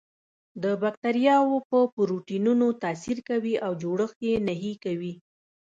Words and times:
د 0.63 0.65
باکتریاوو 0.81 1.57
په 1.69 1.79
پروتینونو 1.95 2.67
تاثیر 2.83 3.17
کوي 3.29 3.53
او 3.65 3.71
جوړښت 3.81 4.19
یې 4.27 4.35
نهي 4.47 4.73
کوي. 4.83 5.13